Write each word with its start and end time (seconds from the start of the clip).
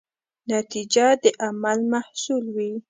نتیجه 0.51 1.07
د 1.23 1.25
عمل 1.45 1.79
محصول 1.93 2.43
وي. 2.55 2.71